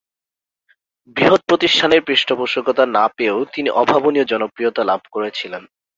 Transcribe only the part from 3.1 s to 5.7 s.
পেয়েও তিনি অভাবনীয় জনপ্রিয়তা লাভ করেছিলেন।